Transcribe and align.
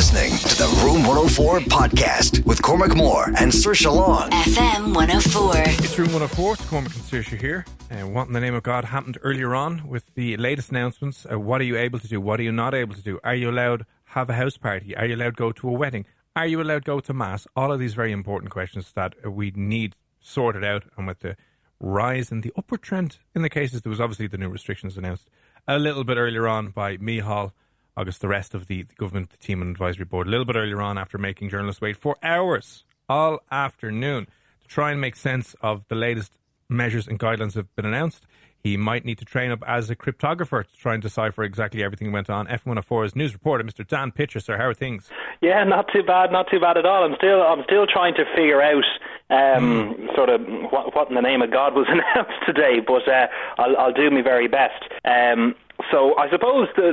listening 0.00 0.30
to 0.38 0.56
the 0.56 0.82
Room 0.82 1.06
104 1.06 1.60
podcast 1.60 2.42
with 2.46 2.62
Cormac 2.62 2.96
Moore 2.96 3.30
and 3.36 3.52
Sir 3.52 3.74
Long. 3.84 4.30
FM 4.30 4.94
104. 4.94 5.52
It's 5.84 5.98
Room 5.98 6.06
104, 6.14 6.54
it's 6.54 6.64
Cormac 6.64 6.94
and 6.94 7.04
Saoirse 7.04 7.38
here. 7.38 7.66
Uh, 7.90 8.06
what 8.06 8.26
in 8.26 8.32
the 8.32 8.40
name 8.40 8.54
of 8.54 8.62
God 8.62 8.86
happened 8.86 9.18
earlier 9.22 9.54
on 9.54 9.86
with 9.86 10.14
the 10.14 10.38
latest 10.38 10.70
announcements? 10.70 11.26
Uh, 11.30 11.38
what 11.38 11.60
are 11.60 11.64
you 11.64 11.76
able 11.76 11.98
to 11.98 12.08
do? 12.08 12.18
What 12.18 12.40
are 12.40 12.42
you 12.42 12.50
not 12.50 12.74
able 12.74 12.94
to 12.94 13.02
do? 13.02 13.20
Are 13.22 13.34
you 13.34 13.50
allowed 13.50 13.84
have 14.04 14.30
a 14.30 14.32
house 14.32 14.56
party? 14.56 14.96
Are 14.96 15.04
you 15.04 15.16
allowed 15.16 15.36
go 15.36 15.52
to 15.52 15.68
a 15.68 15.72
wedding? 15.72 16.06
Are 16.34 16.46
you 16.46 16.62
allowed 16.62 16.86
go 16.86 17.00
to 17.00 17.12
mass? 17.12 17.46
All 17.54 17.70
of 17.70 17.78
these 17.78 17.92
very 17.92 18.12
important 18.12 18.50
questions 18.50 18.92
that 18.94 19.14
uh, 19.22 19.30
we 19.30 19.52
need 19.54 19.96
sorted 20.18 20.64
out. 20.64 20.84
And 20.96 21.08
with 21.08 21.18
the 21.18 21.36
rise 21.78 22.32
in 22.32 22.40
the 22.40 22.54
upward 22.56 22.80
trend 22.80 23.18
in 23.34 23.42
the 23.42 23.50
cases, 23.50 23.82
there 23.82 23.90
was 23.90 24.00
obviously 24.00 24.28
the 24.28 24.38
new 24.38 24.48
restrictions 24.48 24.96
announced 24.96 25.28
a 25.68 25.78
little 25.78 26.04
bit 26.04 26.16
earlier 26.16 26.48
on 26.48 26.70
by 26.70 26.96
Micheál. 26.96 27.52
August, 28.00 28.22
the 28.22 28.28
rest 28.28 28.54
of 28.54 28.66
the, 28.66 28.82
the 28.82 28.94
government 28.94 29.28
the 29.28 29.36
team 29.36 29.60
and 29.60 29.70
advisory 29.70 30.06
board 30.06 30.26
a 30.26 30.30
little 30.30 30.46
bit 30.46 30.56
earlier 30.56 30.80
on 30.80 30.96
after 30.96 31.18
making 31.18 31.50
journalists 31.50 31.82
wait 31.82 31.98
for 31.98 32.16
hours 32.22 32.84
all 33.10 33.40
afternoon 33.50 34.26
to 34.62 34.68
try 34.68 34.90
and 34.90 34.98
make 34.98 35.14
sense 35.14 35.54
of 35.60 35.84
the 35.88 35.94
latest 35.94 36.38
measures 36.70 37.06
and 37.06 37.18
guidelines 37.18 37.52
that 37.52 37.66
have 37.66 37.76
been 37.76 37.84
announced. 37.84 38.26
He 38.62 38.78
might 38.78 39.04
need 39.04 39.18
to 39.18 39.26
train 39.26 39.50
up 39.50 39.62
as 39.66 39.90
a 39.90 39.96
cryptographer 39.96 40.66
to 40.66 40.76
try 40.78 40.94
and 40.94 41.02
decipher 41.02 41.42
exactly 41.42 41.82
everything 41.82 42.08
that 42.08 42.14
went 42.14 42.30
on. 42.30 42.46
F104's 42.46 43.14
news 43.14 43.34
reporter, 43.34 43.64
Mr. 43.64 43.86
Dan 43.86 44.12
Pitcher. 44.12 44.40
Sir, 44.40 44.56
how 44.56 44.68
are 44.68 44.74
things? 44.74 45.10
Yeah, 45.42 45.62
not 45.64 45.86
too 45.92 46.02
bad, 46.02 46.32
not 46.32 46.46
too 46.50 46.60
bad 46.60 46.78
at 46.78 46.86
all. 46.86 47.04
I'm 47.04 47.16
still, 47.16 47.42
I'm 47.42 47.64
still 47.64 47.86
trying 47.86 48.14
to 48.14 48.24
figure 48.34 48.62
out 48.62 48.84
um, 49.30 50.08
sort 50.14 50.28
of 50.28 50.40
what, 50.70 50.94
what 50.94 51.08
in 51.08 51.14
the 51.14 51.22
name 51.22 51.42
of 51.42 51.50
God 51.50 51.74
was 51.74 51.86
announced 51.90 52.46
today, 52.46 52.80
but 52.86 53.06
uh, 53.08 53.26
I'll, 53.58 53.76
I'll 53.76 53.92
do 53.92 54.10
my 54.10 54.22
very 54.22 54.48
best. 54.48 54.84
Um, 55.04 55.54
so 55.90 56.16
I 56.18 56.30
suppose 56.30 56.68
the, 56.76 56.92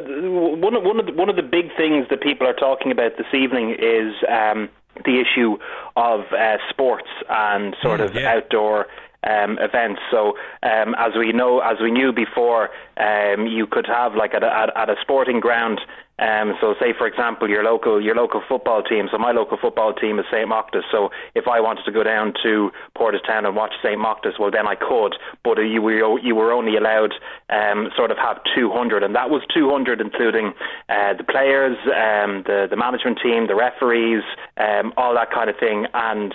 one 0.60 0.76
of 0.76 0.84
one 0.84 1.00
of 1.00 1.06
the, 1.06 1.14
one 1.14 1.30
of 1.30 1.36
the 1.36 1.44
big 1.44 1.76
things 1.76 2.08
that 2.10 2.22
people 2.22 2.48
are 2.48 2.54
talking 2.54 2.92
about 2.92 3.18
this 3.18 3.28
evening 3.34 3.72
is 3.80 4.14
um, 4.30 4.70
the 5.06 5.20
issue 5.22 5.58
of 5.96 6.22
uh, 6.32 6.58
sports 6.70 7.10
and 7.30 7.76
sort 7.82 8.00
Mm, 8.00 8.06
of 8.10 8.16
yeah. 8.16 8.34
outdoor 8.36 8.88
um, 9.24 9.58
events. 9.60 10.02
So 10.12 10.38
um, 10.64 10.96
as 10.98 11.14
we 11.18 11.34
know, 11.34 11.60
as 11.60 11.78
we 11.82 11.92
knew 11.92 12.12
before, 12.14 12.70
um, 12.98 13.48
you 13.48 13.68
could 13.68 13.88
have 13.88 14.16
like 14.16 14.34
at 14.34 14.44
a, 14.44 14.52
at, 14.54 14.76
at 14.78 14.90
a 14.90 14.96
sporting 15.02 15.40
ground. 15.40 15.82
Um, 16.20 16.56
so, 16.60 16.74
say 16.80 16.94
for 16.98 17.06
example, 17.06 17.48
your 17.48 17.64
local 17.64 18.02
your 18.02 18.16
local 18.16 18.42
football 18.48 18.82
team. 18.82 19.08
So, 19.12 19.18
my 19.18 19.32
local 19.32 19.58
football 19.62 19.94
team 19.94 20.18
is 20.18 20.26
St 20.32 20.50
Mochta's. 20.50 20.84
So, 20.92 21.10
if 21.36 21.48
I 21.48 21.60
wanted 21.60 21.86
to 21.86 21.92
go 21.92 22.02
down 22.02 22.34
to 22.44 22.72
Porterstown 22.98 23.46
and 23.46 23.56
watch 23.56 23.74
St 23.84 24.00
Mochta's, 24.00 24.40
well, 24.40 24.50
then 24.50 24.68
I 24.68 24.76
could. 24.76 25.16
But 25.44 25.60
you 25.60 25.82
were 25.82 26.20
you 26.20 26.36
were 26.36 26.52
only 26.52 26.76
allowed 26.76 27.14
um, 27.50 27.90
sort 27.96 28.10
of 28.10 28.18
have 28.18 28.38
200, 28.56 29.04
and 29.04 29.16
that 29.16 29.30
was 29.30 29.44
200, 29.54 30.02
including 30.02 30.54
uh, 30.90 31.14
the 31.14 31.24
players, 31.24 31.78
um, 31.86 32.44
the 32.48 32.68
the 32.70 32.78
management 32.78 33.20
team, 33.22 33.46
the 33.46 33.56
referees, 33.56 34.24
um, 34.58 34.94
all 34.98 35.14
that 35.14 35.32
kind 35.32 35.50
of 35.50 35.58
thing, 35.60 35.86
and 35.94 36.34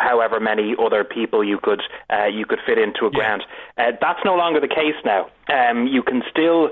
however 0.00 0.38
many 0.38 0.74
other 0.78 1.02
people 1.02 1.42
you 1.42 1.58
could 1.62 1.82
uh, 2.12 2.26
you 2.26 2.44
could 2.44 2.60
fit 2.66 2.76
into 2.78 3.06
a 3.06 3.10
ground. 3.10 3.42
Uh, 3.78 3.92
that's 4.00 4.20
no 4.24 4.34
longer 4.34 4.60
the 4.60 4.68
case 4.68 5.00
now. 5.04 5.30
Um, 5.48 5.86
you 5.86 6.02
can 6.02 6.22
still 6.30 6.70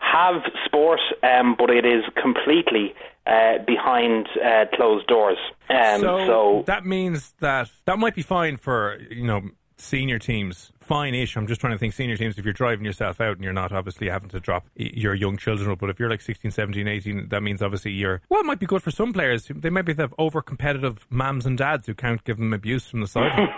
have 0.00 0.42
sport, 0.64 1.00
um, 1.22 1.54
but 1.56 1.70
it 1.70 1.84
is 1.84 2.02
completely 2.20 2.94
uh, 3.26 3.58
behind 3.66 4.28
uh, 4.44 4.64
closed 4.74 5.06
doors. 5.06 5.38
Um, 5.68 6.00
so, 6.00 6.26
so 6.26 6.64
that 6.66 6.84
means 6.84 7.34
that 7.40 7.70
that 7.84 7.98
might 7.98 8.14
be 8.14 8.22
fine 8.22 8.56
for 8.56 8.98
you 9.10 9.24
know 9.24 9.42
senior 9.80 10.18
teams. 10.18 10.72
Fine-ish. 10.80 11.36
I'm 11.36 11.46
just 11.46 11.60
trying 11.60 11.72
to 11.72 11.78
think 11.78 11.94
senior 11.94 12.16
teams. 12.16 12.38
If 12.38 12.44
you're 12.44 12.52
driving 12.52 12.84
yourself 12.84 13.20
out 13.20 13.36
and 13.36 13.44
you're 13.44 13.52
not 13.52 13.72
obviously 13.72 14.08
having 14.08 14.28
to 14.30 14.40
drop 14.40 14.66
your 14.74 15.14
young 15.14 15.36
children, 15.36 15.74
but 15.78 15.88
if 15.88 15.98
you're 15.98 16.10
like 16.10 16.20
16, 16.20 16.50
17, 16.50 16.86
18, 16.86 17.28
that 17.28 17.42
means 17.42 17.62
obviously 17.62 17.92
you're 17.92 18.20
well. 18.28 18.40
It 18.40 18.46
might 18.46 18.58
be 18.58 18.66
good 18.66 18.82
for 18.82 18.90
some 18.90 19.12
players. 19.12 19.50
They 19.54 19.70
might 19.70 19.86
be 19.86 19.94
have 19.94 20.14
over-competitive 20.18 21.06
mums 21.10 21.46
and 21.46 21.56
dads 21.56 21.86
who 21.86 21.94
can't 21.94 22.22
give 22.24 22.38
them 22.38 22.52
abuse 22.52 22.86
from 22.88 23.00
the 23.00 23.06
side. 23.06 23.48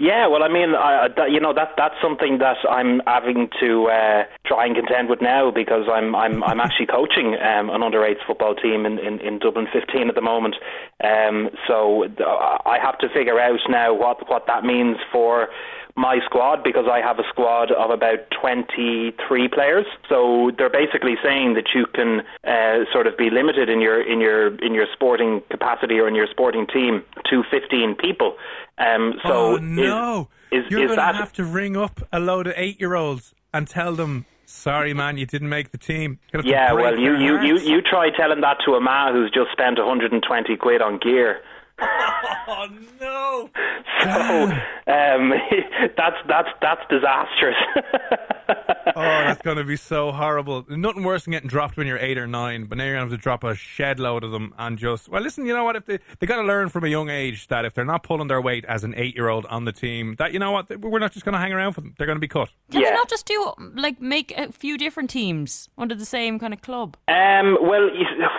Yeah, 0.00 0.28
well, 0.28 0.42
I 0.42 0.48
mean, 0.48 0.74
I, 0.74 1.08
that, 1.14 1.30
you 1.30 1.40
know, 1.40 1.52
that 1.52 1.74
that's 1.76 1.94
something 2.00 2.38
that 2.38 2.56
I'm 2.66 3.02
having 3.06 3.50
to 3.60 3.88
uh, 3.88 4.24
try 4.46 4.64
and 4.64 4.74
contend 4.74 5.10
with 5.10 5.20
now 5.20 5.50
because 5.50 5.84
I'm 5.92 6.16
I'm 6.16 6.42
I'm 6.42 6.58
actually 6.58 6.86
coaching 6.86 7.36
um, 7.36 7.68
an 7.68 7.82
under 7.82 8.02
football 8.26 8.54
team 8.54 8.86
in, 8.86 8.98
in, 8.98 9.20
in 9.20 9.38
Dublin 9.38 9.66
15 9.70 10.08
at 10.08 10.14
the 10.14 10.22
moment. 10.22 10.56
Um, 11.04 11.50
so 11.68 12.08
I 12.64 12.78
have 12.82 12.96
to 13.00 13.10
figure 13.10 13.38
out 13.38 13.60
now 13.68 13.92
what 13.92 14.26
what 14.30 14.46
that 14.46 14.64
means 14.64 14.96
for 15.12 15.48
my 15.96 16.18
squad 16.24 16.62
because 16.62 16.86
I 16.90 17.00
have 17.00 17.18
a 17.18 17.24
squad 17.28 17.70
of 17.72 17.90
about 17.90 18.18
23 18.40 19.48
players. 19.48 19.86
So 20.08 20.50
they're 20.56 20.70
basically 20.70 21.16
saying 21.22 21.54
that 21.54 21.68
you 21.74 21.86
can 21.94 22.22
uh, 22.44 22.84
sort 22.92 23.06
of 23.06 23.16
be 23.16 23.30
limited 23.30 23.68
in 23.68 23.80
your 23.80 24.00
in 24.00 24.20
your 24.20 24.54
in 24.64 24.74
your 24.74 24.86
sporting 24.92 25.42
capacity 25.50 25.98
or 25.98 26.08
in 26.08 26.14
your 26.14 26.26
sporting 26.30 26.66
team 26.66 27.02
to 27.30 27.42
15 27.50 27.96
people. 27.96 28.36
Um, 28.78 29.14
so 29.24 29.32
oh 29.32 29.56
no! 29.56 30.28
is, 30.50 30.64
is, 30.64 30.70
You're 30.70 30.86
going 30.86 30.98
to 30.98 31.04
have 31.04 31.32
to 31.34 31.44
ring 31.44 31.76
up 31.76 32.00
a 32.12 32.20
load 32.20 32.46
of 32.46 32.54
eight-year-olds 32.56 33.34
and 33.52 33.68
tell 33.68 33.94
them, 33.94 34.24
"Sorry, 34.46 34.94
man, 34.94 35.18
you 35.18 35.26
didn't 35.26 35.50
make 35.50 35.70
the 35.70 35.78
team." 35.78 36.18
You're 36.32 36.42
gonna 36.42 36.56
have 36.56 36.70
yeah? 36.70 36.80
Well, 36.80 36.98
you 36.98 37.16
you, 37.16 37.42
you 37.42 37.58
you 37.58 37.82
try 37.82 38.10
telling 38.10 38.40
that 38.40 38.58
to 38.64 38.72
a 38.74 38.80
man 38.80 39.12
who's 39.12 39.30
just 39.30 39.52
spent 39.52 39.78
120 39.78 40.56
quid 40.56 40.80
on 40.80 40.98
gear. 40.98 41.42
Oh 41.82 42.66
no! 43.00 43.50
So 44.02 44.44
um, 44.92 45.32
that's 45.96 46.16
that's 46.28 46.48
that's 46.60 46.80
disastrous. 46.90 47.56
Oh, 48.96 49.02
that's 49.02 49.40
going 49.42 49.56
to 49.56 49.62
be 49.64 49.76
so 49.76 50.10
horrible. 50.10 50.64
Nothing 50.68 51.04
worse 51.04 51.24
than 51.24 51.30
getting 51.32 51.48
dropped 51.48 51.76
when 51.76 51.86
you're 51.86 51.98
eight 51.98 52.18
or 52.18 52.26
nine, 52.26 52.64
but 52.64 52.76
now 52.76 52.84
you're 52.84 52.94
going 52.94 53.06
to 53.06 53.10
have 53.12 53.18
to 53.20 53.22
drop 53.22 53.44
a 53.44 53.54
shed 53.54 54.00
load 54.00 54.24
of 54.24 54.32
them 54.32 54.52
and 54.58 54.76
just. 54.76 55.08
Well, 55.08 55.22
listen, 55.22 55.46
you 55.46 55.54
know 55.54 55.62
what? 55.62 55.76
If 55.76 55.86
they 55.86 56.00
they 56.18 56.26
got 56.26 56.36
to 56.36 56.42
learn 56.42 56.68
from 56.70 56.82
a 56.84 56.88
young 56.88 57.08
age 57.08 57.46
that 57.48 57.64
if 57.64 57.72
they're 57.72 57.84
not 57.84 58.02
pulling 58.02 58.26
their 58.26 58.40
weight 58.40 58.64
as 58.64 58.82
an 58.82 58.94
eight 58.96 59.14
year 59.14 59.28
old 59.28 59.46
on 59.46 59.64
the 59.64 59.70
team, 59.72 60.16
that 60.18 60.32
you 60.32 60.40
know 60.40 60.50
what, 60.50 60.76
we're 60.80 60.98
not 60.98 61.12
just 61.12 61.24
going 61.24 61.34
to 61.34 61.38
hang 61.38 61.52
around 61.52 61.74
for 61.74 61.82
them. 61.82 61.94
They're 61.98 62.06
going 62.06 62.16
to 62.16 62.20
be 62.20 62.26
cut. 62.26 62.48
Can 62.72 62.80
Yeah. 62.80 62.88
they 62.90 62.94
not 62.96 63.08
just 63.08 63.26
do 63.26 63.52
like 63.76 64.00
make 64.00 64.32
a 64.36 64.50
few 64.50 64.76
different 64.76 65.08
teams 65.10 65.68
under 65.78 65.94
the 65.94 66.04
same 66.06 66.40
kind 66.40 66.52
of 66.52 66.60
club? 66.60 66.96
Um, 67.06 67.58
well, 67.62 67.88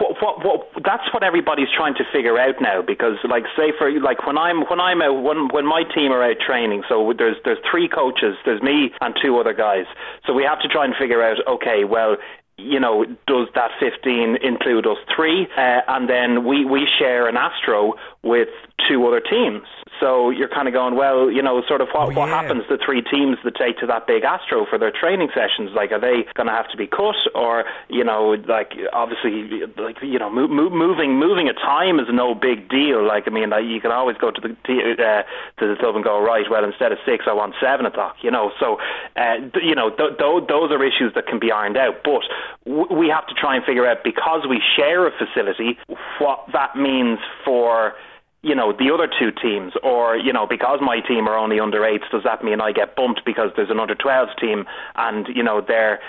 what, 0.02 0.22
what, 0.22 0.46
what, 0.46 0.68
that's 0.84 1.04
what 1.14 1.24
everybody's 1.24 1.70
trying 1.78 1.96
to 1.96 2.04
figure 2.12 2.38
out 2.38 2.56
now. 2.60 2.82
Because, 2.82 3.16
like, 3.32 3.46
say 3.56 3.72
for 3.78 3.90
like 4.00 4.28
when 4.28 4.38
I'm 4.38 4.62
when 4.70 4.80
I'm 4.80 5.02
out 5.02 5.24
when 5.24 5.48
when 5.48 5.66
my 5.66 5.84
team 5.96 6.12
are 6.12 6.22
out 6.22 6.38
training, 6.46 6.84
so 6.90 7.14
there's 7.18 7.38
there's 7.46 7.58
three 7.70 7.88
coaches, 7.88 8.36
there's 8.46 8.62
me 8.62 8.92
and 9.00 9.16
two 9.24 9.38
other 9.40 9.54
guys. 9.54 9.86
So 10.28 10.34
we 10.34 10.44
have 10.44 10.60
to 10.60 10.68
try 10.68 10.86
and 10.86 10.94
figure 11.00 11.24
out. 11.24 11.38
Okay, 11.48 11.84
well. 11.86 12.18
You 12.58 12.80
know, 12.80 13.06
does 13.26 13.48
that 13.56 13.72
15 13.80 14.38
include 14.44 14.86
us 14.86 14.98
three? 15.16 15.48
Uh, 15.58 15.82
and 15.88 16.08
then 16.08 16.46
we, 16.46 16.64
we 16.64 16.86
share 17.00 17.28
an 17.28 17.36
Astro 17.36 17.94
with 18.22 18.50
two 18.88 19.06
other 19.08 19.20
teams. 19.20 19.64
So 20.00 20.32
you're 20.32 20.50
kind 20.50 20.68
of 20.68 20.74
going, 20.74 20.96
well, 20.96 21.30
you 21.30 21.44
know, 21.44 21.62
sort 21.68 21.82
of 21.82 21.90
what, 21.94 22.10
Oh, 22.10 22.20
what 22.20 22.30
happens 22.30 22.64
to 22.70 22.78
three 22.84 23.04
teams 23.04 23.38
that 23.44 23.54
take 23.56 23.78
to 23.80 23.86
that 23.88 24.08
big 24.08 24.24
Astro 24.24 24.66
for 24.66 24.80
their 24.80 24.90
training 24.92 25.30
sessions? 25.36 25.70
Like, 25.76 25.92
are 25.92 26.00
they 26.00 26.26
going 26.34 26.48
to 26.48 26.54
have 26.54 26.68
to 26.72 26.78
be 26.78 26.88
cut, 26.88 27.16
or 27.36 27.66
you 27.90 28.04
know, 28.04 28.36
like 28.48 28.74
obviously, 28.94 29.62
like 29.78 29.98
you 30.02 30.18
know, 30.18 30.30
mo- 30.30 30.48
mo- 30.48 30.72
moving 30.74 31.20
moving 31.20 31.48
a 31.50 31.54
time 31.54 32.00
is 32.00 32.08
no 32.12 32.34
big 32.34 32.68
deal. 32.70 33.06
Like, 33.06 33.28
I 33.28 33.30
mean, 33.30 33.52
like, 33.52 33.66
you 33.66 33.80
can 33.80 33.92
always 33.92 34.18
go 34.18 34.32
to 34.32 34.42
the 34.42 34.50
uh, 34.50 35.22
to 35.60 35.68
the 35.68 35.76
club 35.80 35.96
and 35.96 36.04
go, 36.04 36.20
right, 36.20 36.46
well, 36.50 36.64
instead 36.66 36.92
of 36.92 36.98
six, 37.06 37.26
I 37.30 37.34
want 37.34 37.54
seven 37.62 37.86
o'clock. 37.86 38.16
You 38.24 38.32
know, 38.32 38.52
so 38.60 38.80
uh, 39.16 39.36
you 39.62 39.76
know, 39.76 39.90
th- 39.92 40.18
th- 40.18 40.48
those 40.50 40.72
are 40.72 40.84
issues 40.84 41.14
that 41.14 41.28
can 41.28 41.40
be 41.40 41.52
ironed 41.52 41.78
out, 41.78 42.02
but 42.04 42.24
w- 42.66 42.90
we 42.92 43.10
have 43.10 43.28
to 43.28 43.36
try 43.36 43.56
and 43.56 43.64
figure 43.64 43.86
out 43.86 44.04
because 44.04 44.48
we 44.50 44.60
share 44.76 45.06
a 45.06 45.12
facility 45.12 45.78
what 46.18 46.46
that 46.54 46.76
means 46.76 47.20
for 47.46 47.94
you 48.44 48.56
know 48.56 48.72
the 48.74 48.92
other 48.94 49.08
two 49.08 49.32
teams, 49.32 49.74
or 49.84 50.18
you 50.18 50.34
know 50.34 50.48
because 50.48 50.80
my 50.82 51.00
team 51.00 51.28
are 51.28 51.38
only 51.38 51.60
under 51.60 51.86
eights, 51.86 52.06
does 52.12 52.24
that 52.24 52.44
mean 52.44 52.62
I 52.62 52.72
get 52.72 52.96
bumped 52.96 53.22
because 53.26 53.52
there's 53.56 53.70
an 53.70 53.80
under 53.80 53.96
12s 53.96 54.40
team 54.40 54.66
and 54.96 55.28
you 55.34 55.44
know 55.44 55.62
they're 55.66 56.00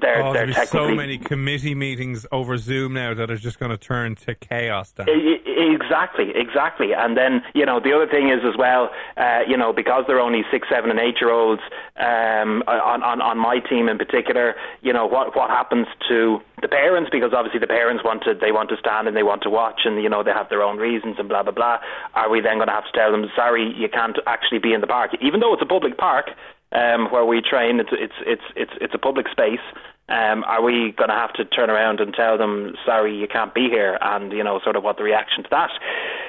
they're 0.00 0.22
Oh, 0.22 0.32
they're 0.32 0.46
there's 0.46 0.56
technically 0.56 0.90
so 0.90 0.94
many 0.94 1.18
committee 1.18 1.74
meetings 1.74 2.26
over 2.32 2.56
Zoom 2.56 2.94
now 2.94 3.14
that 3.14 3.30
are 3.30 3.36
just 3.36 3.58
going 3.58 3.70
to 3.70 3.78
turn 3.78 4.14
to 4.16 4.34
chaos. 4.34 4.92
Dan. 4.92 5.06
Exactly, 5.08 6.32
exactly. 6.34 6.92
And 6.94 7.16
then, 7.16 7.42
you 7.54 7.66
know, 7.66 7.80
the 7.80 7.92
other 7.92 8.06
thing 8.06 8.28
is 8.30 8.40
as 8.44 8.56
well, 8.56 8.90
uh, 9.16 9.40
you 9.46 9.56
know, 9.56 9.72
because 9.72 10.04
they're 10.06 10.20
only 10.20 10.42
six, 10.50 10.68
seven, 10.70 10.90
and 10.90 10.98
eight 10.98 11.16
year 11.20 11.30
olds, 11.30 11.62
um, 11.96 12.62
on, 12.66 13.02
on, 13.02 13.20
on 13.20 13.38
my 13.38 13.58
team 13.58 13.88
in 13.88 13.98
particular, 13.98 14.54
you 14.82 14.92
know, 14.92 15.06
what, 15.06 15.34
what 15.36 15.50
happens 15.50 15.86
to 16.08 16.40
the 16.60 16.68
parents? 16.68 17.10
Because 17.10 17.32
obviously 17.32 17.60
the 17.60 17.66
parents 17.66 18.04
want 18.04 18.22
to, 18.24 18.34
they 18.34 18.52
want 18.52 18.68
to 18.70 18.76
stand 18.76 19.08
and 19.08 19.16
they 19.16 19.22
want 19.22 19.42
to 19.42 19.50
watch 19.50 19.82
and, 19.84 20.02
you 20.02 20.08
know, 20.08 20.22
they 20.22 20.30
have 20.30 20.48
their 20.48 20.62
own 20.62 20.78
reasons 20.78 21.16
and 21.18 21.28
blah, 21.28 21.42
blah, 21.42 21.52
blah. 21.52 21.78
Are 22.14 22.30
we 22.30 22.40
then 22.40 22.56
going 22.56 22.68
to 22.68 22.74
have 22.74 22.84
to 22.84 22.92
tell 22.92 23.12
them, 23.12 23.26
sorry, 23.34 23.72
you 23.76 23.88
can't 23.88 24.18
actually 24.26 24.58
be 24.58 24.74
in 24.74 24.80
the 24.80 24.86
park? 24.86 25.12
Even 25.20 25.40
though 25.40 25.52
it's 25.52 25.62
a 25.62 25.66
public 25.66 25.96
park, 25.96 26.30
um, 26.72 27.10
where 27.10 27.24
we 27.24 27.40
train, 27.40 27.80
it's, 27.80 27.90
it's, 27.92 28.18
it's, 28.26 28.42
it's, 28.54 28.72
it's 28.80 28.94
a 28.94 28.98
public 28.98 29.28
space. 29.28 29.64
Um, 30.08 30.44
are 30.44 30.62
we 30.62 30.92
going 30.96 31.08
to 31.08 31.14
have 31.14 31.32
to 31.34 31.44
turn 31.44 31.70
around 31.70 32.00
and 32.00 32.14
tell 32.14 32.38
them, 32.38 32.74
sorry, 32.84 33.16
you 33.16 33.28
can't 33.28 33.54
be 33.54 33.68
here? 33.68 33.98
And, 34.00 34.32
you 34.32 34.42
know, 34.42 34.60
sort 34.64 34.76
of 34.76 34.82
what 34.82 34.96
the 34.96 35.02
reaction 35.04 35.42
to 35.44 35.48
that 35.50 35.70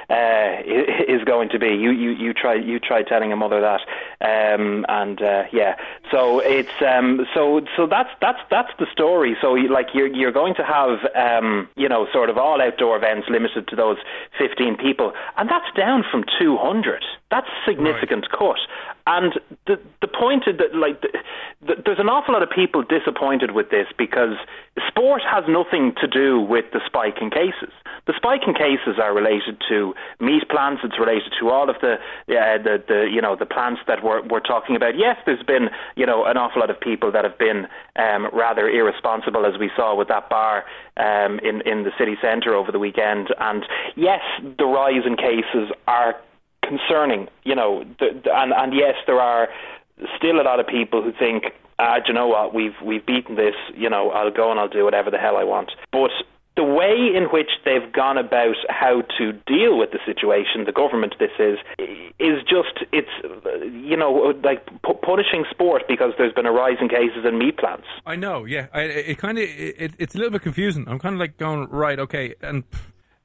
uh, 0.09 0.61
is 1.07 1.23
going 1.25 1.49
to 1.49 1.59
be. 1.59 1.67
You, 1.67 1.91
you, 1.91 2.11
you 2.11 2.33
try, 2.33 2.55
you 2.55 2.79
try 2.79 3.03
telling 3.03 3.31
a 3.31 3.35
mother 3.35 3.61
that. 3.61 3.81
Um, 4.21 4.85
and, 4.89 5.21
uh, 5.21 5.43
yeah, 5.51 5.75
so 6.11 6.39
it's, 6.39 6.81
um, 6.85 7.25
so, 7.33 7.61
so 7.75 7.87
that's, 7.87 8.09
that's, 8.21 8.39
that's 8.49 8.71
the 8.79 8.87
story. 8.91 9.37
So, 9.41 9.55
you, 9.55 9.69
like, 9.71 9.87
you're, 9.93 10.07
you're 10.07 10.31
going 10.31 10.55
to 10.55 10.63
have, 10.63 10.99
um, 11.15 11.69
you 11.75 11.87
know, 11.87 12.07
sort 12.11 12.29
of 12.29 12.37
all 12.37 12.61
outdoor 12.61 12.97
events 12.97 13.27
limited 13.29 13.67
to 13.69 13.75
those 13.75 13.97
15 14.37 14.77
people. 14.77 15.13
And 15.37 15.49
that's 15.49 15.69
down 15.75 16.03
from 16.09 16.23
200. 16.39 17.03
That's 17.31 17.47
significant 17.65 18.27
cut. 18.31 18.57
And 19.09 19.33
the 19.65 19.81
the 20.01 20.07
point 20.07 20.43
is 20.45 20.57
that 20.61 20.75
like 20.77 21.01
the, 21.01 21.09
the, 21.65 21.73
there's 21.83 21.97
an 21.97 22.09
awful 22.09 22.35
lot 22.35 22.43
of 22.43 22.49
people 22.53 22.83
disappointed 22.83 23.57
with 23.57 23.71
this 23.71 23.87
because 23.97 24.37
sport 24.87 25.23
has 25.25 25.43
nothing 25.49 25.95
to 25.99 26.05
do 26.05 26.39
with 26.39 26.65
the 26.73 26.79
spike 26.85 27.17
in 27.19 27.31
cases. 27.31 27.73
The 28.05 28.13
spike 28.15 28.41
in 28.45 28.53
cases 28.53 29.01
are 29.01 29.11
related 29.11 29.57
to 29.67 29.95
meat 30.19 30.47
plants. 30.47 30.81
It's 30.85 30.99
related 30.99 31.33
to 31.41 31.49
all 31.49 31.71
of 31.71 31.77
the 31.81 31.97
the 32.27 32.83
the 32.87 33.09
you 33.11 33.19
know 33.19 33.35
the 33.35 33.47
plants 33.47 33.81
that 33.87 34.03
we're 34.03 34.21
we're 34.29 34.45
talking 34.45 34.75
about. 34.75 34.93
Yes, 34.95 35.17
there's 35.25 35.41
been 35.41 35.73
you 35.95 36.05
know 36.05 36.25
an 36.25 36.37
awful 36.37 36.61
lot 36.61 36.69
of 36.69 36.79
people 36.79 37.11
that 37.11 37.25
have 37.25 37.39
been 37.39 37.65
um, 37.97 38.29
rather 38.31 38.69
irresponsible, 38.69 39.43
as 39.43 39.57
we 39.59 39.71
saw 39.75 39.95
with 39.95 40.07
that 40.09 40.29
bar 40.29 40.65
um, 40.97 41.39
in 41.41 41.61
in 41.65 41.81
the 41.81 41.91
city 41.97 42.13
centre 42.21 42.53
over 42.53 42.71
the 42.71 42.79
weekend. 42.79 43.33
And 43.39 43.65
yes, 43.95 44.21
the 44.43 44.65
rise 44.65 45.01
in 45.03 45.17
cases 45.17 45.73
are 45.87 46.13
concerning, 46.69 47.27
you 47.43 47.55
know, 47.55 47.83
the, 47.99 48.21
the, 48.23 48.31
and 48.31 48.53
and 48.53 48.73
yes, 48.73 48.95
there 49.07 49.19
are 49.19 49.49
still 50.17 50.39
a 50.39 50.45
lot 50.45 50.59
of 50.59 50.67
people 50.67 51.01
who 51.01 51.11
think, 51.11 51.45
ah, 51.79 51.97
you 52.07 52.13
know 52.13 52.27
what, 52.27 52.53
we've 52.53 52.77
we've 52.85 53.05
beaten 53.05 53.35
this, 53.35 53.55
you 53.75 53.89
know, 53.89 54.11
I'll 54.11 54.31
go 54.31 54.51
and 54.51 54.59
I'll 54.59 54.69
do 54.69 54.85
whatever 54.85 55.09
the 55.11 55.17
hell 55.17 55.37
I 55.37 55.43
want. 55.43 55.71
But 55.91 56.11
the 56.59 56.63
way 56.65 57.15
in 57.15 57.25
which 57.31 57.51
they've 57.63 57.89
gone 57.93 58.17
about 58.17 58.57
how 58.67 59.01
to 59.17 59.31
deal 59.47 59.77
with 59.77 59.91
the 59.91 59.99
situation, 60.05 60.65
the 60.65 60.73
government 60.73 61.15
this 61.17 61.31
is, 61.39 61.57
is 62.19 62.43
just 62.43 62.83
it's 62.91 63.15
you 63.87 63.95
know 63.95 64.33
like 64.43 64.65
pu- 64.83 64.99
punishing 65.01 65.45
sport 65.49 65.83
because 65.87 66.11
there's 66.17 66.33
been 66.33 66.45
a 66.45 66.51
rise 66.51 66.75
in 66.81 66.89
cases 66.89 67.23
in 67.25 67.39
meat 67.39 67.57
plants. 67.57 67.87
I 68.05 68.17
know, 68.17 68.43
yeah. 68.43 68.67
I, 68.73 68.81
it 68.81 69.17
kind 69.19 69.37
of 69.37 69.45
it, 69.47 69.93
it's 69.97 70.15
a 70.15 70.17
little 70.17 70.31
bit 70.31 70.41
confusing. 70.41 70.85
I'm 70.89 70.99
kind 70.99 71.15
of 71.15 71.19
like 71.19 71.37
going 71.37 71.69
right, 71.69 71.97
okay. 71.97 72.35
And 72.41 72.65
uh, 72.73 72.77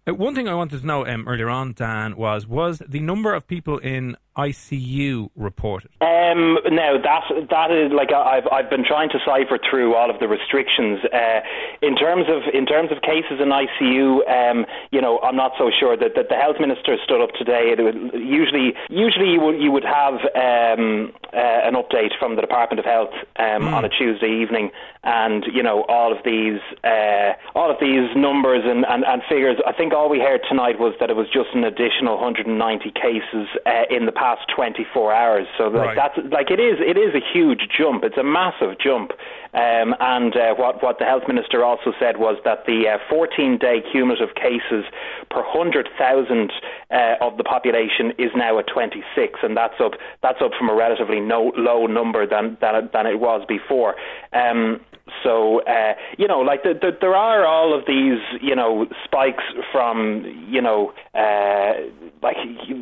one 0.07 0.35
thing 0.35 0.49
I 0.49 0.55
wanted 0.55 0.81
to 0.81 0.87
know 0.87 1.07
um, 1.07 1.27
earlier 1.27 1.49
on, 1.49 1.73
Dan, 1.73 2.17
was 2.17 2.47
was 2.47 2.83
the 2.87 3.01
number 3.01 3.33
of 3.35 3.47
people 3.47 3.79
in 3.79 4.17
ICU 4.37 5.31
reported. 5.37 5.91
Um, 6.01 6.59
now 6.71 6.99
that 6.99 7.49
that 7.51 7.71
is 7.71 7.93
like 7.93 8.13
I- 8.13 8.39
I've 8.39 8.49
I've 8.51 8.71
been 8.71 8.85
trying 8.85 9.09
to 9.11 9.19
cipher 9.25 9.59
through 9.59 9.95
all 9.95 10.11
of 10.11 10.19
the 10.19 10.27
restrictions 10.27 10.99
uh, 11.13 11.41
in 11.83 11.95
terms 11.95 12.27
of 12.29 12.43
in 12.53 12.67
terms 12.67 12.91
of 12.91 13.01
cases 13.03 13.39
in 13.41 13.51
ICU. 13.51 14.27
Um, 14.29 14.67
you 14.91 15.01
know, 15.01 15.21
I'm 15.21 15.37
not 15.37 15.53
so 15.57 15.71
sure 15.71 15.97
that, 15.97 16.17
that 16.17 16.29
the 16.29 16.35
health 16.35 16.57
minister 16.59 16.97
stood 17.05 17.23
up 17.23 17.31
today. 17.35 17.75
It 17.79 17.83
would, 17.83 18.21
usually, 18.21 18.75
usually 18.91 19.31
you 19.31 19.41
would 19.41 19.63
you 19.63 19.71
would 19.71 19.85
have 19.85 20.15
um, 20.35 21.13
uh, 21.33 21.69
an 21.69 21.75
update 21.75 22.19
from 22.19 22.35
the 22.35 22.41
Department 22.41 22.81
of 22.81 22.87
Health 22.87 23.15
um, 23.37 23.73
on 23.73 23.85
a 23.85 23.89
Tuesday 23.89 24.43
evening, 24.43 24.71
and 25.05 25.45
you 25.53 25.63
know 25.63 25.85
all 25.89 26.11
of 26.11 26.19
these 26.25 26.61
uh, 26.83 27.35
all 27.55 27.71
of 27.71 27.77
these 27.81 28.11
numbers 28.17 28.63
and, 28.65 28.85
and, 28.89 29.05
and 29.05 29.23
figures. 29.29 29.59
I 29.65 29.73
think 29.73 29.93
all 29.93 30.09
we 30.09 30.19
heard 30.19 30.41
tonight 30.49 30.81
was 30.81 30.95
that 30.99 31.09
it 31.09 31.17
was 31.17 31.29
just 31.33 31.55
an 31.55 31.63
additional 31.63 32.17
190 32.17 32.91
cases 32.91 33.47
uh, 33.65 33.85
in 33.91 34.07
the 34.07 34.13
past 34.13 34.24
24 34.55 35.13
hours. 35.13 35.47
So 35.59 35.69
like 35.69 35.97
Right. 35.97 35.97
that's 35.97 36.19
like 36.33 36.51
it 36.51 36.61
is 36.61 36.79
it 36.81 36.97
is 36.97 37.15
a 37.15 37.21
huge 37.33 37.69
jump. 37.77 38.05
It's 38.05 38.17
a 38.17 38.25
massive 38.25 38.79
jump. 38.79 39.13
Um, 39.55 39.95
and 40.01 40.35
uh, 40.37 40.55
what 40.55 40.83
what 40.83 40.99
the 40.99 41.05
health 41.05 41.25
minister 41.29 41.65
also 41.65 41.93
said 42.01 42.17
was 42.17 42.37
that 42.45 42.67
the 42.67 42.89
uh, 42.89 42.99
14 43.09 43.59
day 43.59 43.83
cumulative 43.93 44.35
cases 44.35 44.85
per 45.31 45.43
100,000 45.43 46.53
uh, 46.91 47.15
of 47.21 47.37
the 47.37 47.45
population 47.45 48.13
is 48.19 48.31
now 48.35 48.59
at 48.59 48.67
26, 48.67 49.39
and 49.43 49.57
that's 49.57 49.79
up 49.81 49.93
that's 50.23 50.41
up 50.43 50.53
from 50.59 50.69
a 50.71 50.75
relatively 50.75 51.21
no, 51.21 51.53
low 51.57 51.87
number 51.87 52.27
than 52.27 52.57
than 52.61 52.75
it, 52.75 52.93
than 52.93 53.07
it 53.07 53.21
was 53.21 53.45
before. 53.47 53.95
Um, 54.33 54.81
so 55.23 55.63
uh, 55.63 55.95
you 56.19 56.27
know, 56.29 56.41
like 56.41 56.63
the, 56.63 56.75
the, 56.75 56.97
there 57.01 57.15
are 57.15 57.47
all 57.47 57.77
of 57.77 57.87
these 57.87 58.19
you 58.41 58.55
know 58.55 58.87
spikes 59.05 59.45
from 59.73 60.25
you 60.49 60.61
know 60.61 60.93
uh, 61.15 61.75
like 62.23 62.37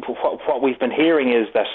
what, 0.06 0.40
what 0.46 0.62
we've 0.62 0.78
been 0.78 0.90
hearing 0.90 1.28
is 1.28 1.48
that 1.54 1.66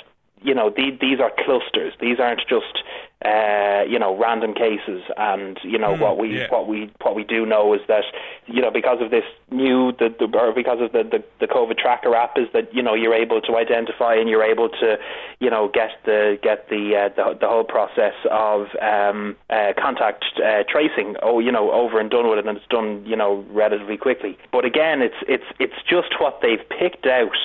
you 0.42 0.54
know 0.54 0.70
the, 0.70 0.98
these 1.00 1.20
are 1.20 1.32
clusters. 1.46 1.94
These 2.00 2.20
aren't 2.20 2.42
just 2.48 2.84
uh, 3.26 3.84
you 3.88 3.98
know 3.98 4.16
random 4.18 4.54
cases. 4.54 5.02
And 5.18 5.58
you 5.64 5.78
know 5.78 5.96
what 5.96 6.18
we 6.18 6.40
yeah. 6.40 6.48
what 6.50 6.68
we 6.68 6.92
what 7.02 7.16
we 7.16 7.24
do 7.24 7.46
know 7.46 7.74
is 7.74 7.82
that 7.88 8.04
you 8.46 8.62
know 8.62 8.72
because 8.72 9.02
of 9.02 9.12
this 9.12 9.24
new 9.52 9.92
the, 9.94 10.14
the 10.20 10.26
or 10.38 10.54
because 10.54 10.80
of 10.82 10.92
the, 10.92 11.04
the 11.04 11.24
the 11.40 11.48
COVID 11.48 11.78
tracker 11.78 12.14
app 12.16 12.38
is 12.38 12.48
that 12.54 12.74
you 12.74 12.84
know 12.84 12.94
you're 12.94 13.14
able 13.14 13.42
to 13.42 13.56
identify 13.56 14.16
and 14.16 14.30
you're 14.30 14.44
able 14.44 14.70
to 14.70 14.98
you 15.40 15.50
know 15.50 15.70
get 15.74 15.92
the 16.06 16.38
get 16.44 16.70
the 16.70 16.96
uh, 16.96 17.10
the, 17.16 17.38
the 17.40 17.48
whole 17.48 17.64
process 17.64 18.14
of 18.30 18.68
um, 18.82 19.36
uh, 19.50 19.74
contact 19.78 20.26
uh, 20.38 20.64
tracing. 20.70 21.16
Oh, 21.24 21.40
you 21.40 21.52
know 21.52 21.72
over 21.72 22.00
and 22.00 22.10
done 22.10 22.30
with 22.30 22.40
it, 22.40 22.46
and 22.46 22.58
it's 22.58 22.68
done 22.68 23.04
you 23.06 23.16
know 23.16 23.44
relatively 23.50 23.98
quickly. 23.98 24.38
But 24.52 24.66
again, 24.66 25.02
it's 25.02 25.18
it's 25.28 25.46
it's 25.60 25.82
just 25.90 26.20
what 26.20 26.40
they've 26.42 26.64
picked 26.70 27.06
out 27.06 27.36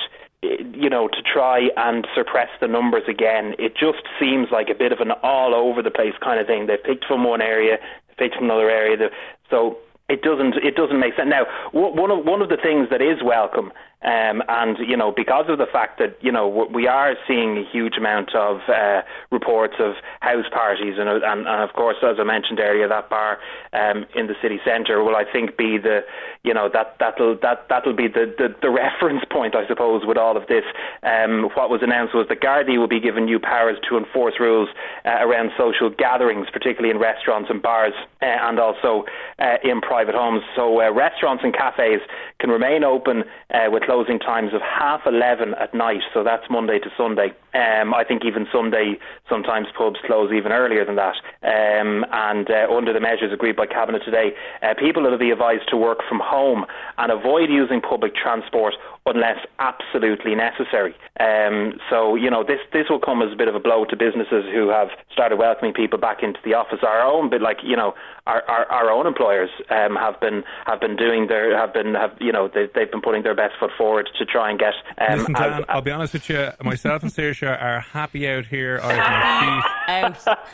you 0.43 0.89
know, 0.89 1.07
to 1.07 1.21
try 1.21 1.69
and 1.77 2.07
suppress 2.15 2.49
the 2.59 2.67
numbers 2.67 3.03
again. 3.07 3.55
It 3.57 3.73
just 3.75 4.03
seems 4.19 4.49
like 4.51 4.69
a 4.69 4.75
bit 4.75 4.91
of 4.91 4.99
an 4.99 5.11
all 5.23 5.55
over 5.55 5.81
the 5.81 5.91
place 5.91 6.13
kind 6.21 6.39
of 6.39 6.47
thing. 6.47 6.67
They've 6.67 6.83
picked 6.83 7.05
from 7.05 7.23
one 7.23 7.41
area, 7.41 7.77
picked 8.17 8.35
from 8.35 8.45
another 8.45 8.69
area. 8.69 9.09
So 9.49 9.77
it 10.09 10.21
doesn't 10.21 10.55
it 10.57 10.75
doesn't 10.75 10.99
make 10.99 11.15
sense. 11.15 11.29
Now, 11.29 11.45
one 11.71 12.11
of 12.11 12.25
one 12.25 12.41
of 12.41 12.49
the 12.49 12.57
things 12.57 12.89
that 12.89 13.01
is 13.01 13.23
welcome, 13.23 13.71
um, 14.03 14.43
and 14.49 14.77
you 14.79 14.97
know, 14.97 15.11
because 15.11 15.45
of 15.47 15.57
the 15.57 15.65
fact 15.65 15.99
that 15.99 16.17
you 16.21 16.31
know 16.31 16.67
we 16.73 16.87
are 16.87 17.15
seeing 17.27 17.57
a 17.57 17.63
huge 17.71 17.95
amount 17.97 18.35
of 18.35 18.59
uh, 18.67 19.01
reports 19.31 19.75
of 19.79 19.95
house 20.19 20.45
parties, 20.51 20.95
and, 20.99 21.07
and 21.07 21.23
and 21.23 21.47
of 21.47 21.73
course, 21.73 21.97
as 22.03 22.17
I 22.19 22.23
mentioned 22.23 22.59
earlier, 22.59 22.87
that 22.87 23.09
bar 23.09 23.39
um, 23.71 24.05
in 24.15 24.27
the 24.27 24.35
city 24.41 24.59
centre 24.65 25.03
will 25.03 25.15
I 25.15 25.23
think 25.23 25.55
be 25.55 25.77
the 25.77 26.01
you 26.43 26.53
know 26.53 26.69
that 26.73 26.97
that'll 26.99 27.37
that 27.41 27.67
that'll 27.69 27.95
be 27.95 28.07
the, 28.07 28.33
the 28.37 28.53
the 28.61 28.69
reference 28.83 29.23
point, 29.31 29.55
I 29.55 29.65
suppose, 29.67 30.05
with 30.05 30.17
all 30.17 30.35
of 30.35 30.47
this. 30.47 30.65
Um, 31.03 31.49
what 31.55 31.69
was 31.69 31.81
announced 31.81 32.13
was 32.13 32.27
that 32.27 32.41
Gardaí 32.41 32.77
will 32.77 32.87
be 32.87 32.99
given 32.99 33.25
new 33.25 33.39
powers 33.39 33.77
to 33.89 33.97
enforce 33.97 34.35
rules 34.39 34.67
uh, 35.05 35.19
around 35.21 35.51
social 35.57 35.89
gatherings, 35.89 36.47
particularly 36.51 36.89
in 36.89 36.99
restaurants 36.99 37.49
and 37.49 37.61
bars, 37.61 37.93
uh, 38.21 38.25
and 38.25 38.59
also 38.59 39.05
uh, 39.39 39.57
in 39.63 39.79
private 39.79 40.15
homes. 40.15 40.43
So 40.55 40.81
uh, 40.81 40.91
restaurants 40.91 41.43
and 41.43 41.53
cafes 41.53 42.01
can 42.39 42.49
remain 42.49 42.83
open 42.83 43.23
uh, 43.53 43.69
with 43.69 43.83
closing 43.93 44.17
times 44.17 44.55
of 44.55 44.61
half 44.61 45.01
eleven 45.05 45.53
at 45.53 45.71
night. 45.75 46.01
So 46.15 46.23
that's 46.23 46.49
Monday 46.49 46.79
to 46.79 46.89
Sunday. 46.97 47.31
Um, 47.53 47.93
I 47.93 48.03
think 48.03 48.23
even 48.25 48.47
Sunday, 48.51 48.97
sometimes 49.29 49.67
pubs 49.77 49.99
close 50.05 50.31
even 50.33 50.51
earlier 50.51 50.85
than 50.85 50.95
that. 50.95 51.15
Um, 51.43 52.05
and 52.11 52.49
uh, 52.49 52.67
under 52.73 52.93
the 52.93 52.99
measures 52.99 53.31
agreed 53.31 53.55
by 53.55 53.67
Cabinet 53.67 54.01
today, 54.03 54.33
uh, 54.61 54.73
people 54.77 55.03
will 55.03 55.17
be 55.17 55.31
advised 55.31 55.69
to 55.69 55.77
work 55.77 55.99
from 56.07 56.19
home 56.23 56.65
and 56.97 57.11
avoid 57.11 57.49
using 57.49 57.81
public 57.81 58.15
transport 58.15 58.73
unless 59.05 59.37
absolutely 59.59 60.33
necessary. 60.35 60.95
Um, 61.19 61.79
so, 61.89 62.15
you 62.15 62.29
know, 62.29 62.43
this 62.43 62.59
this 62.71 62.85
will 62.89 62.99
come 62.99 63.21
as 63.21 63.31
a 63.31 63.35
bit 63.35 63.47
of 63.47 63.55
a 63.55 63.59
blow 63.59 63.85
to 63.85 63.95
businesses 63.95 64.45
who 64.53 64.69
have 64.69 64.89
started 65.11 65.37
welcoming 65.37 65.73
people 65.73 65.99
back 65.99 66.23
into 66.23 66.39
the 66.43 66.53
office. 66.53 66.79
Our 66.81 67.01
own, 67.01 67.29
but 67.29 67.41
like 67.41 67.57
you 67.63 67.75
know, 67.75 67.93
our 68.25 68.41
our, 68.49 68.65
our 68.71 68.89
own 68.89 69.05
employers 69.05 69.49
um, 69.69 69.95
have 69.95 70.19
been 70.19 70.43
have 70.65 70.79
been 70.79 70.95
doing 70.95 71.27
their 71.27 71.57
have 71.57 71.73
been 71.73 71.93
have 71.93 72.11
you 72.19 72.31
know 72.31 72.47
they, 72.47 72.67
they've 72.73 72.89
been 72.89 73.01
putting 73.01 73.23
their 73.23 73.35
best 73.35 73.53
foot 73.59 73.71
forward 73.77 74.09
to 74.17 74.25
try 74.25 74.49
and 74.49 74.59
get. 74.59 74.73
Um, 74.97 75.19
Listen, 75.19 75.35
as- 75.35 75.41
Dan, 75.41 75.65
I'll 75.69 75.81
be 75.81 75.91
honest 75.91 76.13
with 76.13 76.29
you. 76.29 76.49
Myself 76.63 77.03
and 77.03 77.11
Saoirse 77.43 77.61
are 77.61 77.79
happy 77.81 78.27
out 78.27 78.45
here 78.45 78.79
on 78.81 78.91
our 78.91 79.41
feet. 79.61 79.69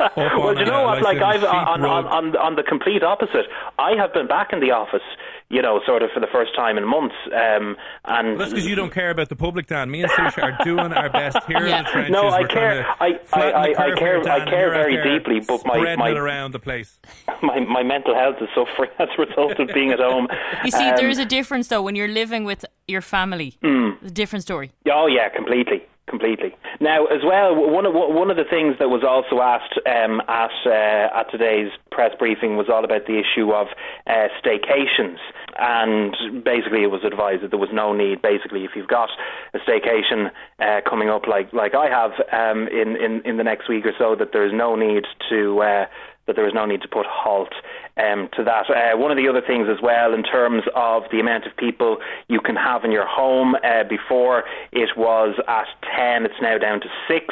Up 0.01 0.17
well, 0.17 0.53
do 0.53 0.59
you 0.61 0.65
a 0.65 0.69
know 0.69 0.83
what? 0.83 0.95
nice 0.95 1.03
Like 1.03 1.21
I've 1.21 1.43
on, 1.43 1.83
on, 1.85 2.05
on 2.07 2.35
on 2.37 2.55
the 2.55 2.63
complete 2.63 3.03
opposite. 3.03 3.45
I 3.77 3.91
have 3.97 4.13
been 4.13 4.27
back 4.27 4.51
in 4.53 4.59
the 4.59 4.71
office, 4.71 5.03
you 5.49 5.61
know, 5.61 5.81
sort 5.85 6.01
of 6.01 6.09
for 6.11 6.19
the 6.19 6.27
first 6.31 6.55
time 6.55 6.77
in 6.77 6.85
months, 6.87 7.15
um, 7.27 7.77
and 8.05 8.39
That's 8.39 8.51
because 8.51 8.65
you 8.67 8.75
don't 8.75 8.91
care 8.93 9.11
about 9.11 9.29
the 9.29 9.35
public, 9.35 9.67
Dan. 9.67 9.91
Me 9.91 10.01
and 10.01 10.11
Saoirse 10.11 10.41
are 10.41 10.57
doing 10.63 10.91
our 10.93 11.09
best 11.09 11.37
here 11.47 11.57
in 11.65 11.83
the 11.83 11.89
trenches. 11.91 12.11
No, 12.11 12.27
I 12.27 12.41
We're 12.41 12.47
care- 12.47 12.83
trying 12.97 13.13
to 13.19 13.35
I- 13.35 13.39
I- 13.39 13.51
I- 13.51 13.61
I 13.69 13.73
care- 13.73 13.95
here, 13.97 14.21
Dan, 14.23 14.41
I 14.41 14.45
care 14.49 14.69
very 14.71 15.03
deeply, 15.03 15.39
but 15.41 15.65
my- 15.65 15.75
spreading 15.77 15.99
my- 15.99 16.09
it 16.11 16.17
around 16.17 16.51
the 16.53 16.59
place. 16.59 16.99
my 17.43 17.59
my 17.59 17.83
mental 17.83 18.15
health 18.15 18.37
is 18.41 18.49
suffering 18.55 18.89
as 18.99 19.09
a 19.17 19.21
result 19.21 19.59
of 19.59 19.67
being 19.73 19.91
at 19.91 19.99
home. 19.99 20.27
You 20.65 20.71
see, 20.71 20.89
Um, 20.89 20.95
there 20.95 21.09
is 21.09 21.19
a 21.19 21.25
difference 21.25 21.67
though 21.67 21.81
when 21.83 21.95
you're 21.95 22.07
living 22.07 22.45
with 22.45 22.65
your 22.87 23.01
family. 23.01 23.57
It's 23.61 24.11
a 24.11 24.13
different 24.13 24.43
story. 24.43 24.71
Oh 24.91 25.07
yeah, 25.07 25.29
completely, 25.29 25.83
completely. 26.09 26.55
Now, 26.79 27.05
as 27.05 27.21
well, 27.23 27.55
one 27.55 27.85
of 27.85 27.93
one 27.93 28.31
of 28.31 28.37
the 28.37 28.43
things 28.43 28.75
that 28.79 28.89
was 28.89 29.03
also 29.03 29.41
asked 29.41 29.79
um, 29.85 30.21
at 30.27 30.51
uh, 30.65 31.19
at 31.19 31.31
today's 31.31 31.71
press 31.91 32.11
briefing 32.17 32.57
was 32.57 32.67
all 32.69 32.83
about 32.83 33.05
the 33.05 33.19
issue 33.19 33.51
of 33.51 33.67
uh, 34.07 34.27
staycations, 34.43 35.19
and 35.59 36.43
basically 36.43 36.83
it 36.83 36.91
was 36.91 37.03
advised 37.03 37.43
that 37.43 37.51
there 37.51 37.59
was 37.59 37.69
no 37.73 37.93
need. 37.93 38.21
Basically, 38.21 38.63
if 38.63 38.71
you've 38.75 38.87
got 38.87 39.09
a 39.53 39.59
staycation 39.59 40.31
uh, 40.59 40.81
coming 40.89 41.09
up, 41.09 41.27
like 41.27 41.51
like 41.53 41.73
I 41.75 41.87
have 41.87 42.11
um, 42.31 42.67
in, 42.67 42.95
in 42.95 43.21
in 43.25 43.37
the 43.37 43.43
next 43.43 43.69
week 43.69 43.85
or 43.85 43.93
so, 43.97 44.15
that 44.15 44.31
there 44.33 44.45
is 44.45 44.53
no 44.53 44.75
need 44.75 45.05
to. 45.29 45.61
Uh, 45.61 45.85
that 46.29 46.35
there 46.35 46.47
is 46.47 46.53
no 46.53 46.63
need 46.63 46.79
to 46.79 46.87
put 46.87 47.07
halt 47.09 47.51
um, 47.97 48.29
to 48.37 48.43
that. 48.43 48.69
Uh, 48.69 48.95
one 48.95 49.09
of 49.09 49.17
the 49.17 49.27
other 49.27 49.41
things 49.41 49.67
as 49.67 49.81
well, 49.81 50.13
in 50.13 50.21
terms 50.21 50.61
of 50.75 51.01
the 51.11 51.19
amount 51.19 51.47
of 51.47 51.57
people 51.57 51.97
you 52.27 52.39
can 52.39 52.55
have 52.55 52.85
in 52.85 52.91
your 52.91 53.07
home, 53.07 53.55
uh, 53.55 53.83
before 53.89 54.43
it 54.71 54.89
was 54.95 55.33
at 55.47 55.65
10, 55.97 56.25
it's 56.25 56.39
now 56.39 56.59
down 56.59 56.81
to 56.81 56.87
6. 57.07 57.25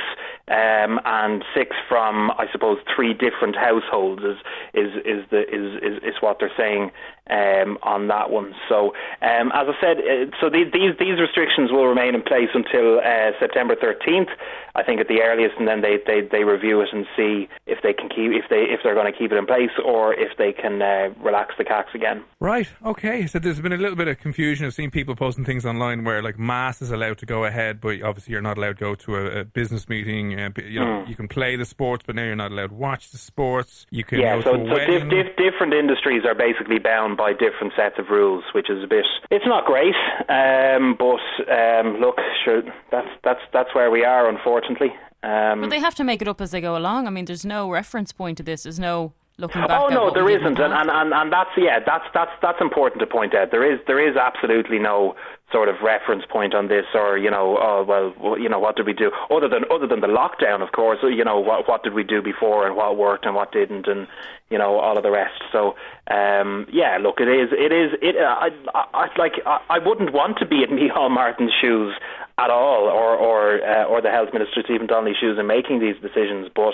Um, 0.49 1.01
and 1.03 1.43
six 1.53 1.75
from, 1.89 2.31
I 2.31 2.45
suppose, 2.53 2.77
three 2.95 3.13
different 3.13 3.57
households 3.57 4.23
is 4.23 4.37
is 4.73 4.95
is 5.03 5.25
the 5.29 5.41
is 5.41 5.75
is, 5.83 6.03
is 6.03 6.15
what 6.21 6.37
they're 6.39 6.49
saying 6.55 6.91
um, 7.29 7.77
on 7.83 8.07
that 8.07 8.29
one. 8.29 8.53
So, 8.69 8.93
um, 9.21 9.51
as 9.53 9.67
I 9.67 9.75
said, 9.81 9.97
uh, 9.97 10.31
so 10.39 10.49
the, 10.49 10.63
these 10.71 10.97
these 10.99 11.19
restrictions 11.19 11.71
will 11.71 11.87
remain 11.87 12.15
in 12.15 12.21
place 12.21 12.49
until 12.53 12.99
uh, 12.99 13.31
September 13.39 13.75
13th, 13.75 14.29
I 14.75 14.83
think 14.83 15.01
at 15.01 15.07
the 15.07 15.21
earliest, 15.21 15.55
and 15.57 15.67
then 15.67 15.81
they, 15.81 15.97
they, 16.05 16.21
they 16.21 16.43
review 16.43 16.81
it 16.81 16.89
and 16.93 17.05
see 17.15 17.49
if 17.65 17.81
they 17.81 17.93
can 17.93 18.09
keep 18.09 18.31
if 18.31 18.49
they 18.49 18.69
if 18.69 18.81
they're 18.83 18.95
going 18.95 19.11
to 19.11 19.17
keep 19.17 19.31
it 19.31 19.35
in 19.35 19.45
place 19.45 19.71
or 19.83 20.13
if 20.13 20.37
they 20.37 20.53
can 20.53 20.81
uh, 20.81 21.09
relax 21.21 21.55
the 21.57 21.63
cax 21.63 21.93
again. 21.93 22.23
Right. 22.39 22.67
Okay. 22.85 23.27
So 23.27 23.39
there's 23.39 23.59
been 23.59 23.73
a 23.73 23.77
little 23.77 23.95
bit 23.95 24.07
of 24.07 24.19
confusion. 24.19 24.65
I've 24.65 24.73
seen 24.73 24.91
people 24.91 25.15
posting 25.15 25.45
things 25.45 25.65
online 25.65 26.03
where 26.03 26.21
like 26.21 26.37
mass 26.37 26.81
is 26.81 26.91
allowed 26.91 27.17
to 27.19 27.25
go 27.25 27.45
ahead, 27.45 27.81
but 27.81 28.01
obviously 28.03 28.33
you're 28.33 28.41
not 28.41 28.57
allowed 28.57 28.77
to 28.77 28.79
go 28.79 28.95
to 28.95 29.15
a, 29.15 29.39
a 29.39 29.45
business 29.45 29.89
meeting. 29.89 30.39
Uh, 30.39 30.49
you 30.63 30.79
know, 30.79 31.05
you 31.07 31.15
can 31.15 31.27
play 31.27 31.55
the 31.55 31.65
sports, 31.65 32.03
but 32.05 32.15
now 32.15 32.23
you're 32.23 32.35
not 32.35 32.51
allowed 32.51 32.69
to 32.69 32.75
watch 32.75 33.09
the 33.11 33.17
sports. 33.17 33.85
You 33.89 34.03
can 34.03 34.19
Yeah, 34.19 34.41
so, 34.43 34.51
so 34.51 34.77
diff, 34.77 35.09
diff, 35.09 35.35
different 35.37 35.73
industries 35.73 36.23
are 36.25 36.35
basically 36.35 36.79
bound 36.79 37.16
by 37.17 37.33
different 37.33 37.73
sets 37.75 37.95
of 37.97 38.09
rules, 38.09 38.43
which 38.53 38.69
is 38.69 38.83
a 38.83 38.87
bit. 38.87 39.05
It's 39.31 39.45
not 39.45 39.65
great, 39.65 39.95
um, 40.29 40.95
but 40.97 41.51
um, 41.51 41.97
look, 41.99 42.17
sure, 42.45 42.61
that's 42.91 43.09
that's 43.23 43.41
that's 43.51 43.73
where 43.75 43.89
we 43.91 44.05
are, 44.05 44.29
unfortunately. 44.29 44.93
Um, 45.23 45.61
But 45.61 45.71
they 45.71 45.79
have 45.79 45.95
to 45.95 46.03
make 46.03 46.21
it 46.21 46.27
up 46.27 46.39
as 46.41 46.51
they 46.51 46.61
go 46.61 46.77
along. 46.77 47.07
I 47.07 47.09
mean, 47.09 47.25
there's 47.25 47.45
no 47.45 47.69
reference 47.69 48.11
point 48.11 48.37
to 48.37 48.43
this. 48.43 48.63
There's 48.63 48.79
no 48.79 49.13
looking 49.37 49.61
back. 49.61 49.71
Oh 49.71 49.87
no, 49.87 50.13
there 50.13 50.29
isn't, 50.29 50.59
and, 50.59 50.73
and, 50.73 50.89
and, 50.89 51.13
and 51.13 51.31
that's 51.31 51.49
yeah, 51.57 51.79
that's 51.85 52.05
that's 52.13 52.31
that's 52.41 52.61
important 52.61 52.99
to 53.01 53.07
point 53.07 53.33
out. 53.35 53.51
There 53.51 53.69
is 53.69 53.79
there 53.87 53.99
is 53.99 54.15
absolutely 54.15 54.79
no 54.79 55.15
sort 55.51 55.69
of 55.69 55.75
reference 55.81 56.23
point 56.29 56.53
on 56.53 56.67
this, 56.67 56.85
or 56.93 57.17
you 57.17 57.31
know, 57.31 57.57
oh 57.59 57.85
well, 57.87 58.37
you 58.39 58.49
know, 58.49 58.59
what 58.59 58.75
did 58.75 58.85
we 58.85 58.93
do 58.93 59.11
other 59.31 59.47
than 59.47 59.63
other 59.71 59.87
than 59.87 60.01
the 60.01 60.07
lockdown, 60.07 60.61
of 60.61 60.71
course. 60.73 60.99
You 61.03 61.23
know, 61.23 61.39
what 61.39 61.67
what 61.67 61.83
did 61.83 61.93
we 61.93 62.03
do 62.03 62.21
before, 62.21 62.67
and 62.67 62.75
what 62.75 62.97
worked 62.97 63.25
and 63.25 63.35
what 63.35 63.51
didn't, 63.51 63.87
and 63.87 64.07
you 64.49 64.57
know, 64.57 64.79
all 64.79 64.97
of 64.97 65.03
the 65.03 65.11
rest. 65.11 65.41
So 65.51 65.75
um, 66.11 66.67
yeah, 66.71 66.97
look, 67.01 67.19
it 67.19 67.29
is 67.29 67.49
it 67.51 67.71
is 67.71 67.97
it. 68.01 68.17
Uh, 68.17 68.49
I, 68.73 68.85
I 68.93 69.07
like 69.17 69.33
I, 69.45 69.61
I 69.69 69.79
wouldn't 69.79 70.13
want 70.13 70.37
to 70.39 70.45
be 70.45 70.63
in 70.63 70.69
Micheál 70.77 71.09
Martin's 71.11 71.53
shoes 71.61 71.95
at 72.37 72.49
all, 72.49 72.83
or 72.83 73.15
or 73.15 73.63
uh, 73.63 73.85
or 73.85 74.01
the 74.01 74.11
health 74.11 74.29
minister 74.33 74.61
Stephen 74.63 74.87
Donnelly's 74.87 75.17
shoes 75.17 75.37
in 75.39 75.47
making 75.47 75.79
these 75.79 75.95
decisions, 76.01 76.49
but 76.53 76.73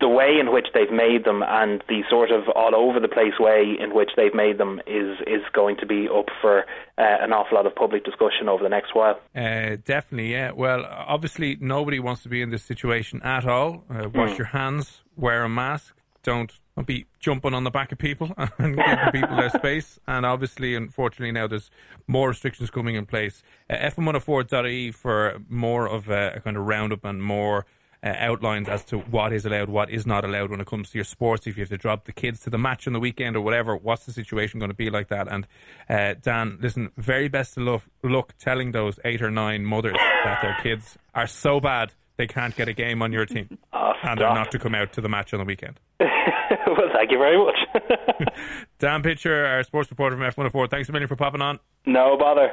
the 0.00 0.08
way 0.08 0.38
in 0.40 0.52
which 0.52 0.68
they've 0.74 0.90
made 0.90 1.24
them 1.24 1.42
and 1.46 1.82
the 1.88 2.02
sort 2.08 2.30
of 2.30 2.48
all 2.54 2.74
over 2.74 3.00
the 3.00 3.08
place 3.08 3.38
way 3.38 3.76
in 3.78 3.94
which 3.94 4.10
they've 4.16 4.34
made 4.34 4.58
them 4.58 4.80
is 4.86 5.18
is 5.26 5.42
going 5.52 5.76
to 5.78 5.86
be 5.86 6.08
up 6.08 6.26
for 6.40 6.60
uh, 6.98 7.16
an 7.20 7.32
awful 7.32 7.56
lot 7.56 7.66
of 7.66 7.74
public 7.74 8.04
discussion 8.04 8.48
over 8.48 8.62
the 8.62 8.68
next 8.68 8.94
while. 8.94 9.18
Uh, 9.34 9.76
definitely, 9.84 10.32
yeah. 10.32 10.52
Well, 10.52 10.84
obviously, 10.88 11.56
nobody 11.60 11.98
wants 11.98 12.22
to 12.22 12.28
be 12.28 12.42
in 12.42 12.50
this 12.50 12.62
situation 12.62 13.20
at 13.22 13.46
all. 13.46 13.84
Uh, 13.90 14.08
wash 14.08 14.38
your 14.38 14.48
hands, 14.48 15.02
wear 15.16 15.44
a 15.44 15.48
mask, 15.48 15.94
don't, 16.22 16.52
don't 16.76 16.86
be 16.86 17.06
jumping 17.20 17.54
on 17.54 17.64
the 17.64 17.70
back 17.70 17.92
of 17.92 17.98
people 17.98 18.32
and 18.36 18.76
giving 18.76 19.10
people 19.12 19.36
their 19.36 19.50
space. 19.50 19.98
And 20.06 20.24
obviously, 20.24 20.74
unfortunately, 20.74 21.32
now 21.32 21.46
there's 21.46 21.70
more 22.06 22.28
restrictions 22.28 22.70
coming 22.70 22.94
in 22.94 23.06
place. 23.06 23.42
Uh, 23.68 23.74
F104.ie 23.74 24.92
for 24.92 25.40
more 25.48 25.88
of 25.88 26.08
a, 26.08 26.34
a 26.36 26.40
kind 26.40 26.56
of 26.56 26.66
roundup 26.66 27.04
and 27.04 27.22
more. 27.22 27.66
Uh, 28.04 28.14
outlines 28.18 28.68
as 28.68 28.84
to 28.86 28.98
what 28.98 29.32
is 29.32 29.46
allowed, 29.46 29.68
what 29.68 29.88
is 29.88 30.04
not 30.04 30.24
allowed 30.24 30.50
when 30.50 30.60
it 30.60 30.66
comes 30.66 30.90
to 30.90 30.98
your 30.98 31.04
sports. 31.04 31.46
If 31.46 31.56
you 31.56 31.62
have 31.62 31.68
to 31.68 31.78
drop 31.78 32.04
the 32.04 32.12
kids 32.12 32.40
to 32.40 32.50
the 32.50 32.58
match 32.58 32.88
on 32.88 32.94
the 32.94 32.98
weekend 32.98 33.36
or 33.36 33.40
whatever, 33.42 33.76
what's 33.76 34.06
the 34.06 34.12
situation 34.12 34.58
going 34.58 34.70
to 34.70 34.76
be 34.76 34.90
like 34.90 35.06
that? 35.06 35.28
And 35.28 35.46
uh, 35.88 36.14
Dan, 36.20 36.58
listen, 36.60 36.90
very 36.96 37.28
best 37.28 37.56
of 37.56 37.62
luck, 37.62 37.82
luck 38.02 38.34
telling 38.40 38.72
those 38.72 38.98
eight 39.04 39.22
or 39.22 39.30
nine 39.30 39.64
mothers 39.64 39.94
that 40.24 40.42
their 40.42 40.56
kids 40.64 40.98
are 41.14 41.28
so 41.28 41.60
bad 41.60 41.94
they 42.16 42.26
can't 42.26 42.56
get 42.56 42.66
a 42.66 42.72
game 42.72 43.02
on 43.02 43.12
your 43.12 43.24
team 43.24 43.56
Oh, 43.72 43.92
and 44.02 44.20
they're 44.20 44.34
not 44.34 44.50
to 44.50 44.58
come 44.58 44.74
out 44.74 44.92
to 44.94 45.00
the 45.00 45.08
match 45.08 45.32
on 45.32 45.38
the 45.38 45.44
weekend. 45.44 45.78
well, 46.00 46.88
thank 46.92 47.10
you 47.12 47.18
very 47.18 47.38
much. 47.38 47.56
Dan 48.78 49.02
Pitcher, 49.02 49.46
our 49.46 49.62
sports 49.62 49.90
reporter 49.90 50.16
from 50.16 50.50
F104, 50.50 50.70
thanks 50.70 50.88
a 50.88 50.92
million 50.92 51.08
for 51.08 51.16
popping 51.16 51.40
on. 51.40 51.60
no 51.86 52.16
bother. 52.18 52.52